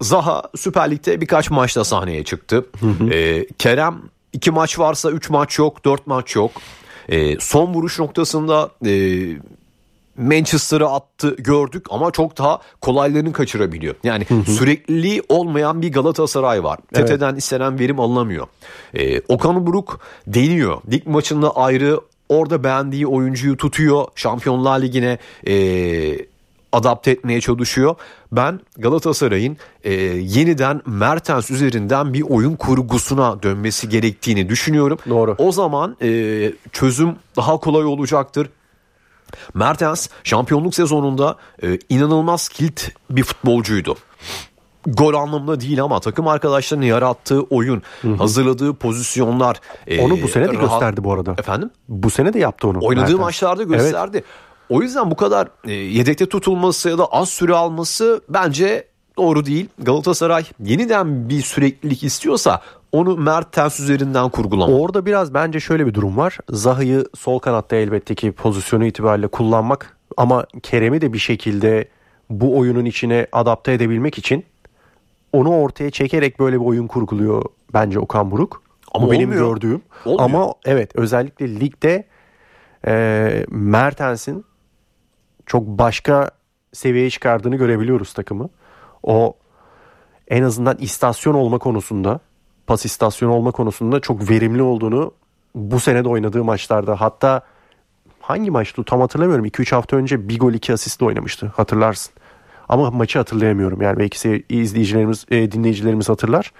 Zaha 0.00 0.42
Süper 0.56 0.90
Lig'de 0.90 1.20
birkaç 1.20 1.50
maçta 1.50 1.84
sahneye 1.84 2.24
çıktı. 2.24 2.66
E, 3.12 3.46
Kerem 3.58 4.02
iki 4.32 4.50
maç 4.50 4.78
varsa 4.78 5.10
üç 5.10 5.30
maç 5.30 5.58
yok, 5.58 5.84
dört 5.84 6.06
maç 6.06 6.36
yok. 6.36 6.50
E, 7.08 7.40
son 7.40 7.74
vuruş 7.74 7.98
noktasında 7.98 8.70
e, 8.86 8.92
Manchester'ı 10.16 10.88
attı 10.88 11.36
gördük 11.38 11.86
ama 11.90 12.10
çok 12.10 12.38
daha 12.38 12.60
kolaylarını 12.80 13.32
kaçırabiliyor. 13.32 13.94
Yani 14.04 14.26
sürekliliği 14.46 15.22
olmayan 15.28 15.82
bir 15.82 15.92
Galatasaray 15.92 16.64
var. 16.64 16.78
Evet. 16.94 17.08
TT'den 17.08 17.34
istenen 17.34 17.78
verim 17.78 18.00
alınamıyor. 18.00 18.46
Ee, 18.94 19.20
Okan 19.20 19.66
Buruk 19.66 20.00
deniyor. 20.26 20.80
Lig 20.92 21.06
maçında 21.06 21.56
ayrı 21.56 22.00
orada 22.28 22.64
beğendiği 22.64 23.06
oyuncuyu 23.06 23.56
tutuyor. 23.56 24.04
Şampiyonlar 24.14 24.82
Ligi'ne 24.82 25.18
e, 25.46 25.54
adapte 26.72 27.10
etmeye 27.10 27.40
çalışıyor. 27.40 27.94
Ben 28.32 28.60
Galatasaray'ın 28.78 29.56
e, 29.84 29.92
yeniden 30.12 30.82
Mertens 30.86 31.50
üzerinden 31.50 32.14
bir 32.14 32.22
oyun 32.22 32.56
kurgusuna 32.56 33.42
dönmesi 33.42 33.88
gerektiğini 33.88 34.48
düşünüyorum. 34.48 34.98
Doğru. 35.08 35.34
O 35.38 35.52
zaman 35.52 35.96
e, 36.02 36.52
çözüm 36.72 37.16
daha 37.36 37.56
kolay 37.56 37.84
olacaktır. 37.84 38.48
Mertens 39.54 40.08
şampiyonluk 40.24 40.74
sezonunda 40.74 41.36
e, 41.62 41.78
inanılmaz 41.88 42.48
kilit 42.48 42.92
bir 43.10 43.22
futbolcuydu. 43.22 43.96
gol 44.86 45.14
anlamında 45.14 45.60
değil 45.60 45.82
ama 45.82 46.00
takım 46.00 46.28
arkadaşlarının 46.28 46.86
yarattığı 46.86 47.40
oyun, 47.42 47.82
hazırladığı 48.18 48.74
pozisyonlar. 48.74 49.60
e, 49.86 50.00
Onu 50.02 50.22
bu 50.22 50.28
sene 50.28 50.44
de 50.48 50.52
rahat- 50.52 50.60
gösterdi 50.60 51.04
bu 51.04 51.12
arada. 51.12 51.32
Efendim? 51.38 51.70
Bu 51.88 52.10
sene 52.10 52.32
de 52.32 52.38
yaptı 52.38 52.68
onu. 52.68 52.78
Oynadığı 52.82 53.00
Mertens. 53.02 53.20
maçlarda 53.20 53.62
gösterdi. 53.62 54.24
O 54.70 54.82
yüzden 54.82 55.10
bu 55.10 55.16
kadar 55.16 55.48
e, 55.64 55.72
yedekte 55.72 56.26
tutulması 56.26 56.88
ya 56.90 56.98
da 56.98 57.06
az 57.06 57.28
süre 57.28 57.54
alması 57.54 58.20
bence 58.28 58.84
doğru 59.18 59.46
değil. 59.46 59.68
Galatasaray 59.78 60.44
yeniden 60.64 61.28
bir 61.28 61.40
süreklilik 61.40 62.04
istiyorsa 62.04 62.60
onu 62.92 63.16
Mertens 63.16 63.80
üzerinden 63.80 64.28
kurgulamalı. 64.28 64.78
Orada 64.80 65.06
biraz 65.06 65.34
bence 65.34 65.60
şöyle 65.60 65.86
bir 65.86 65.94
durum 65.94 66.16
var. 66.16 66.38
Zaha'yı 66.50 67.04
sol 67.14 67.38
kanatta 67.38 67.76
elbette 67.76 68.14
ki 68.14 68.32
pozisyonu 68.32 68.84
itibariyle 68.86 69.28
kullanmak 69.28 69.96
ama 70.16 70.46
Kerem'i 70.62 71.00
de 71.00 71.12
bir 71.12 71.18
şekilde 71.18 71.88
bu 72.30 72.58
oyunun 72.58 72.84
içine 72.84 73.26
adapte 73.32 73.72
edebilmek 73.72 74.18
için 74.18 74.44
onu 75.32 75.60
ortaya 75.60 75.90
çekerek 75.90 76.40
böyle 76.40 76.60
bir 76.60 76.64
oyun 76.64 76.86
kurguluyor 76.86 77.44
bence 77.74 77.98
Okan 77.98 78.30
Buruk. 78.30 78.62
Ama 78.94 79.06
Bu 79.06 79.10
benim 79.12 79.28
olmuyor. 79.30 79.48
gördüğüm. 79.54 79.82
Olmuyor. 80.04 80.24
Ama 80.24 80.54
evet 80.64 80.90
özellikle 80.96 81.60
ligde 81.60 82.04
e, 82.86 83.46
Mertens'in 83.50 84.44
çok 85.50 85.66
başka 85.66 86.30
seviyeye 86.72 87.10
çıkardığını 87.10 87.56
görebiliyoruz 87.56 88.12
takımı. 88.12 88.48
O 89.02 89.36
en 90.28 90.42
azından 90.42 90.76
istasyon 90.78 91.34
olma 91.34 91.58
konusunda, 91.58 92.20
pas 92.66 92.84
istasyonu 92.84 93.32
olma 93.32 93.50
konusunda 93.50 94.00
çok 94.00 94.30
verimli 94.30 94.62
olduğunu 94.62 95.12
bu 95.54 95.80
sene 95.80 96.04
de 96.04 96.08
oynadığı 96.08 96.44
maçlarda 96.44 97.00
hatta 97.00 97.42
hangi 98.20 98.50
maçtı 98.50 98.84
tam 98.84 99.00
hatırlamıyorum. 99.00 99.46
2-3 99.46 99.74
hafta 99.74 99.96
önce 99.96 100.28
bir 100.28 100.38
gol 100.38 100.52
2 100.52 100.72
asistle 100.72 101.06
oynamıştı 101.06 101.46
hatırlarsın. 101.46 102.12
Ama 102.68 102.90
maçı 102.90 103.18
hatırlayamıyorum 103.18 103.82
yani 103.82 103.98
belki 103.98 104.44
izleyicilerimiz, 104.48 105.26
e, 105.30 105.52
dinleyicilerimiz 105.52 106.08
hatırlar. 106.08 106.52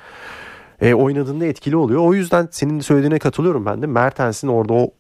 E, 0.81 0.95
oynadığında 0.95 1.45
etkili 1.47 1.77
oluyor. 1.77 2.01
O 2.01 2.15
yüzden 2.15 2.49
senin 2.51 2.81
söylediğine 2.81 3.19
katılıyorum 3.19 3.67
ben 3.67 3.83
de. 3.83 3.87
Mertens'in 3.87 4.49
orada 4.49 4.73
o 4.73 4.91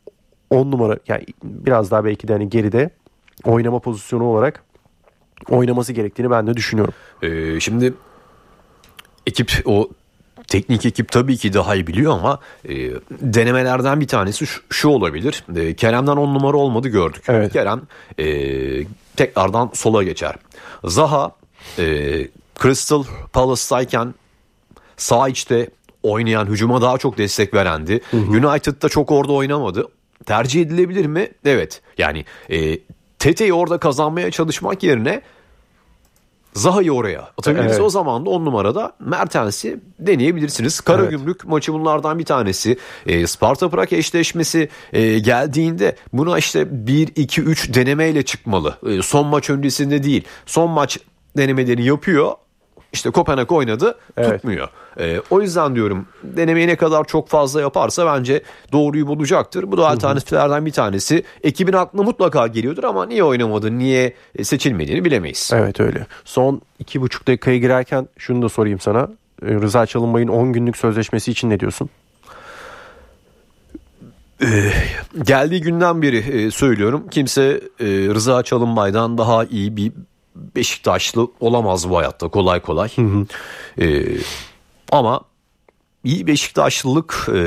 10 0.50 0.70
numara 0.70 0.98
yani 1.08 1.24
biraz 1.42 1.90
daha 1.90 2.04
belki 2.04 2.28
de 2.28 2.32
hani 2.32 2.48
geride 2.48 2.99
oynama 3.44 3.78
pozisyonu 3.78 4.24
olarak 4.24 4.64
oynaması 5.48 5.92
gerektiğini 5.92 6.30
ben 6.30 6.46
de 6.46 6.54
düşünüyorum. 6.54 6.94
Ee, 7.22 7.60
şimdi 7.60 7.94
ekip 9.26 9.62
o 9.64 9.88
teknik 10.48 10.86
ekip 10.86 11.12
tabii 11.12 11.36
ki 11.36 11.52
daha 11.52 11.74
iyi 11.74 11.86
biliyor 11.86 12.12
ama 12.12 12.38
e, 12.68 12.74
denemelerden 13.10 14.00
bir 14.00 14.08
tanesi 14.08 14.46
şu, 14.46 14.62
şu 14.70 14.88
olabilir. 14.88 15.44
E, 15.56 15.74
Kerem'den 15.74 16.16
10 16.16 16.34
numara 16.34 16.56
olmadı 16.56 16.88
gördük. 16.88 17.22
Evet. 17.28 17.52
Kerem 17.52 17.82
e, 18.18 18.26
tekrardan 19.16 19.70
sola 19.74 20.02
geçer. 20.02 20.34
Zaha 20.84 21.32
e, 21.78 21.84
Crystal 22.62 23.04
Palace'tayken 23.32 24.14
sağ 24.96 25.28
içte 25.28 25.70
oynayan, 26.02 26.46
hücuma 26.46 26.82
daha 26.82 26.98
çok 26.98 27.18
destek 27.18 27.54
verendi. 27.54 28.00
United'da 28.12 28.88
çok 28.88 29.10
orada 29.10 29.32
oynamadı. 29.32 29.88
Tercih 30.26 30.62
edilebilir 30.62 31.06
mi? 31.06 31.28
Evet. 31.44 31.82
Yani 31.98 32.24
e, 32.50 32.78
Tete'yi 33.20 33.52
orada 33.52 33.78
kazanmaya 33.78 34.30
çalışmak 34.30 34.82
yerine 34.82 35.22
Zaha'yı 36.54 36.92
oraya 36.92 37.20
atabiliriz. 37.38 37.72
Evet. 37.72 37.80
O 37.80 37.88
zaman 37.88 38.26
da 38.26 38.30
10 38.30 38.44
numarada 38.44 38.92
Mertens'i 39.00 39.80
deneyebilirsiniz. 39.98 40.80
Karagümrük 40.80 41.44
maçı 41.44 41.72
bunlardan 41.72 42.18
bir 42.18 42.24
tanesi. 42.24 42.78
E, 43.06 43.26
Sparta 43.26 43.68
Prag 43.68 43.92
eşleşmesi 43.92 44.68
e, 44.92 45.18
geldiğinde 45.18 45.96
buna 46.12 46.38
işte 46.38 46.86
1 46.86 47.08
2 47.16 47.42
3 47.42 47.74
denemeyle 47.74 48.22
çıkmalı. 48.22 48.76
E, 48.86 49.02
son 49.02 49.26
maç 49.26 49.50
öncesinde 49.50 50.02
değil. 50.02 50.24
Son 50.46 50.70
maç 50.70 50.98
denemelerini 51.36 51.86
yapıyor. 51.86 52.32
İşte 52.92 53.10
Kopenhag 53.10 53.52
oynadı 53.52 53.98
Evet. 54.16 54.32
tutmuyor. 54.32 54.68
E, 55.00 55.20
o 55.30 55.40
yüzden 55.40 55.74
diyorum 55.74 56.06
denemeyi 56.22 56.66
ne 56.66 56.76
kadar 56.76 57.04
çok 57.04 57.28
fazla 57.28 57.60
yaparsa 57.60 58.06
bence 58.06 58.42
doğruyu 58.72 59.06
bulacaktır. 59.06 59.72
Bu 59.72 59.78
da 59.78 59.88
alternatiflerden 59.88 60.66
bir 60.66 60.72
tanesi. 60.72 61.24
Ekibin 61.42 61.72
aklına 61.72 62.02
mutlaka 62.02 62.46
geliyordur 62.46 62.84
ama 62.84 63.06
niye 63.06 63.24
oynamadı, 63.24 63.78
niye 63.78 64.14
e, 64.36 64.44
seçilmediğini 64.44 65.04
bilemeyiz. 65.04 65.50
Evet 65.54 65.80
öyle. 65.80 66.06
Son 66.24 66.60
iki 66.78 67.00
buçuk 67.00 67.26
dakikaya 67.26 67.58
girerken 67.58 68.08
şunu 68.18 68.42
da 68.42 68.48
sorayım 68.48 68.80
sana. 68.80 69.08
E, 69.42 69.46
Rıza 69.46 69.86
Çalınbay'ın 69.86 70.28
10 70.28 70.52
günlük 70.52 70.76
sözleşmesi 70.76 71.30
için 71.30 71.50
ne 71.50 71.60
diyorsun? 71.60 71.90
Geldiği 75.22 75.60
günden 75.60 76.02
beri 76.02 76.16
e, 76.16 76.50
söylüyorum. 76.50 77.06
Kimse 77.10 77.42
e, 77.80 77.84
Rıza 77.86 78.42
Çalınbay'dan 78.42 79.18
daha 79.18 79.44
iyi 79.44 79.76
bir 79.76 79.92
Beşiktaşlı 80.36 81.28
olamaz 81.40 81.90
bu 81.90 81.98
hayatta 81.98 82.28
kolay 82.28 82.60
kolay. 82.60 82.88
E, 83.80 84.04
ama 84.92 85.20
iyi 86.04 86.26
Beşiktaşlılık 86.26 87.28
e, 87.34 87.42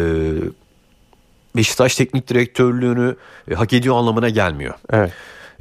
Beşiktaş 1.56 1.96
teknik 1.96 2.28
direktörlüğünü 2.28 3.15
e, 3.52 3.54
hak 3.54 3.74
ediyor 3.74 3.96
anlamına 3.96 4.30
gelmiyor. 4.30 4.74
Evet. 4.89 5.12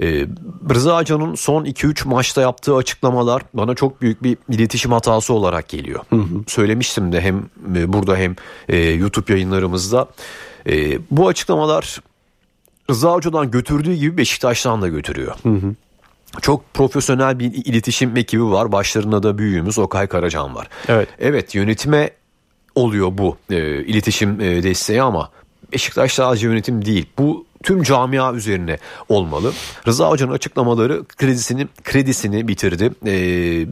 Ee, 0.00 0.26
Rıza 0.74 0.98
Hoca'nın 0.98 1.35
son 1.35 1.64
2-3 1.64 2.08
maçta 2.08 2.40
yaptığı 2.40 2.76
açıklamalar 2.76 3.42
bana 3.54 3.74
çok 3.74 4.02
büyük 4.02 4.22
bir 4.22 4.37
iletişim 4.48 4.92
hatası 4.92 5.35
olarak 5.35 5.68
geliyor. 5.68 6.00
Söylemiştim 6.46 7.12
de 7.12 7.20
hem 7.20 7.38
e, 7.76 7.92
burada 7.92 8.16
hem 8.16 8.37
e, 8.68 8.76
YouTube 8.78 9.32
yayınlarımızda. 9.32 10.08
E, 10.66 10.98
bu 11.11 11.28
açıklamalar 11.28 12.00
Rıza 12.90 13.12
Hoca'dan 13.12 13.50
götürdüğü 13.50 13.94
gibi 13.94 14.16
Beşiktaş'tan 14.16 14.82
da 14.82 14.88
götürüyor. 14.88 15.35
Çok 16.40 16.75
profesyonel 16.75 17.38
bir 17.38 17.53
iletişim 17.53 18.16
ekibi 18.16 18.45
var. 18.45 18.73
Başlarında 18.73 19.23
da 19.23 19.38
büyüğümüz 19.38 19.79
Okay 19.79 20.07
Karacan 20.07 20.55
var. 20.55 20.68
Evet. 20.88 21.09
Evet 21.18 21.55
yönetime 21.55 22.11
oluyor 22.75 23.18
bu 23.18 23.37
e, 23.51 23.85
iletişim 23.85 24.40
e, 24.40 24.62
desteği 24.62 25.03
ama 25.03 25.31
Beşiktaş 25.73 26.12
sadece 26.12 26.47
yönetim 26.47 26.85
değil. 26.85 27.07
Bu 27.18 27.47
tüm 27.62 27.83
camia 27.83 28.33
üzerine 28.35 28.79
olmalı. 29.09 29.53
Rıza 29.87 30.11
Hoca'nın 30.11 30.33
açıklamaları 30.33 31.05
kredisini 31.05 31.68
kredisini 31.85 32.49
bitirdi. 32.49 32.90
E, 33.07 33.12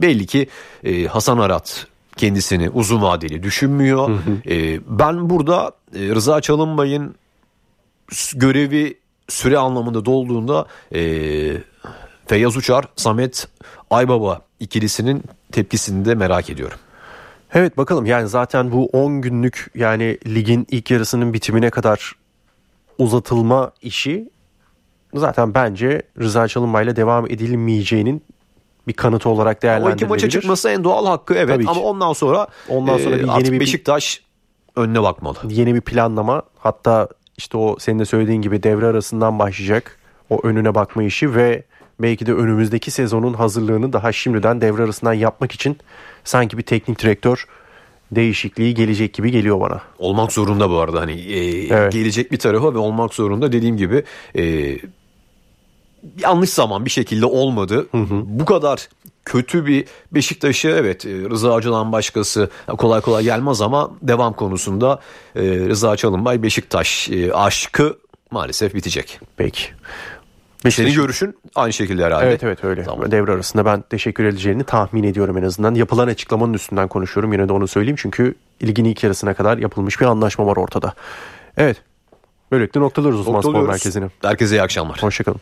belli 0.01 0.25
ki 0.25 0.47
e, 0.83 1.05
Hasan 1.05 1.37
Arat 1.37 1.87
kendisini 2.17 2.69
uzun 2.69 3.01
vadeli 3.01 3.43
düşünmüyor. 3.43 4.09
E, 4.49 4.79
ben 4.87 5.29
burada 5.29 5.71
e, 5.95 5.99
Rıza 5.99 6.41
Çalınbay'ın 6.41 7.15
görevi 8.35 8.97
süre 9.29 9.57
anlamında 9.57 10.05
dolduğunda 10.05 10.65
e, 10.95 11.01
Feyyaz 12.31 12.57
Uçar, 12.57 12.85
Samet 12.95 13.47
Aybaba 13.89 14.41
ikilisinin 14.59 15.23
tepkisini 15.51 16.05
de 16.05 16.15
merak 16.15 16.49
ediyorum. 16.49 16.77
Evet 17.53 17.77
bakalım 17.77 18.05
yani 18.05 18.27
zaten 18.27 18.71
bu 18.71 18.85
10 18.85 19.21
günlük 19.21 19.71
yani 19.75 20.17
ligin 20.25 20.67
ilk 20.71 20.91
yarısının 20.91 21.33
bitimine 21.33 21.69
kadar 21.69 22.15
uzatılma 22.97 23.71
işi 23.81 24.29
zaten 25.13 25.53
bence 25.53 26.01
Rıza 26.19 26.47
Çalınbay'la 26.47 26.95
devam 26.95 27.25
edilmeyeceğinin 27.25 28.23
bir 28.87 28.93
kanıtı 28.93 29.29
olarak 29.29 29.55
O 29.55 29.57
iki 29.57 29.61
değerlendirilebilir. 29.61 30.09
maça 30.09 30.29
çıkması 30.29 30.69
en 30.69 30.83
doğal 30.83 31.05
hakkı 31.05 31.33
evet 31.33 31.49
Tabii 31.55 31.65
ki. 31.65 31.69
ama 31.71 31.81
ondan 31.81 32.13
sonra 32.13 32.47
Ondan 32.69 32.97
sonra 32.97 33.15
e, 33.15 33.17
bir 33.17 33.21
yeni 33.21 33.31
artık 33.31 33.51
bir- 33.51 33.59
Beşiktaş 33.59 34.21
önüne 34.75 35.03
bakmalı. 35.03 35.37
Yeni 35.49 35.75
bir 35.75 35.81
planlama 35.81 36.41
hatta 36.59 37.07
işte 37.37 37.57
o 37.57 37.75
senin 37.79 37.99
de 37.99 38.05
söylediğin 38.05 38.41
gibi 38.41 38.63
devre 38.63 38.85
arasından 38.85 39.39
başlayacak 39.39 39.99
o 40.29 40.39
önüne 40.43 40.75
bakma 40.75 41.03
işi 41.03 41.35
ve 41.35 41.63
belki 42.01 42.25
de 42.25 42.33
önümüzdeki 42.33 42.91
sezonun 42.91 43.33
hazırlığını 43.33 43.93
daha 43.93 44.11
şimdiden 44.11 44.61
devre 44.61 44.83
arasından 44.83 45.13
yapmak 45.13 45.51
için 45.51 45.77
sanki 46.23 46.57
bir 46.57 46.63
teknik 46.63 46.99
direktör 46.99 47.45
değişikliği 48.11 48.73
gelecek 48.73 49.13
gibi 49.13 49.31
geliyor 49.31 49.59
bana. 49.61 49.81
Olmak 49.99 50.31
zorunda 50.33 50.69
bu 50.69 50.79
arada 50.79 51.01
hani 51.01 51.11
e, 51.11 51.67
Evet. 51.67 51.93
gelecek 51.93 52.31
bir 52.31 52.39
tarafa 52.39 52.73
ve 52.73 52.77
olmak 52.77 53.13
zorunda 53.13 53.51
dediğim 53.51 53.77
gibi 53.77 54.03
e, 54.37 54.77
yanlış 56.19 56.49
zaman 56.49 56.85
bir 56.85 56.89
şekilde 56.89 57.25
olmadı. 57.25 57.87
Bu 58.25 58.45
kadar 58.45 58.87
kötü 59.25 59.65
bir 59.65 59.85
Beşiktaş'ı 60.11 60.67
evet 60.69 61.05
e, 61.05 61.09
Rıza 61.09 61.53
Hoca'dan 61.53 61.91
başkası 61.91 62.49
kolay 62.77 63.01
kolay 63.01 63.23
gelmez 63.23 63.61
ama 63.61 63.91
devam 64.01 64.33
konusunda 64.33 64.99
e, 65.35 65.41
Rıza 65.43 65.97
Çalınbay 65.97 66.43
Beşiktaş 66.43 67.09
e, 67.09 67.33
aşkı 67.33 67.97
maalesef 68.31 68.73
bitecek. 68.75 69.19
Peki. 69.37 69.63
Senin 70.69 70.87
Beşiktaş- 70.87 70.95
görüşün 70.95 71.35
aynı 71.55 71.73
şekilde 71.73 72.05
herhalde. 72.05 72.25
Evet 72.25 72.43
evet 72.43 72.63
öyle. 72.63 72.83
Tamam. 72.83 73.11
Devre 73.11 73.31
arasında 73.31 73.65
ben 73.65 73.81
teşekkür 73.89 74.23
edeceğini 74.25 74.63
tahmin 74.63 75.03
ediyorum 75.03 75.37
en 75.37 75.43
azından. 75.43 75.75
Yapılan 75.75 76.07
açıklamanın 76.07 76.53
üstünden 76.53 76.87
konuşuyorum. 76.87 77.33
Yine 77.33 77.49
de 77.49 77.53
onu 77.53 77.67
söyleyeyim 77.67 77.95
çünkü 77.99 78.35
ligin 78.63 78.85
ilk 78.85 79.03
yarısına 79.03 79.33
kadar 79.33 79.57
yapılmış 79.57 80.01
bir 80.01 80.05
anlaşma 80.05 80.45
var 80.45 80.57
ortada. 80.57 80.93
Evet. 81.57 81.81
Böylelikle 82.51 82.79
noktalıyoruz 82.81 83.19
Osman 83.19 83.41
Spor. 83.41 83.67
Merkezi'ni. 83.67 84.05
Herkese 84.21 84.55
iyi 84.55 84.61
akşamlar. 84.61 85.03
Hoşçakalın. 85.03 85.41